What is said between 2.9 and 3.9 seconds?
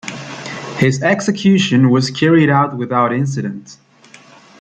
incident.